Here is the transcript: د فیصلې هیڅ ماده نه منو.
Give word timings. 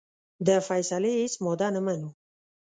د 0.47 0.49
فیصلې 0.67 1.11
هیڅ 1.21 1.33
ماده 1.43 1.67
نه 1.75 1.81
منو. 1.85 2.09